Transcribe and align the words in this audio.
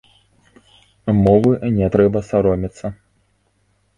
Мовы 1.25 1.53
не 1.77 1.87
трэба 1.95 2.19
саромецца. 2.31 2.85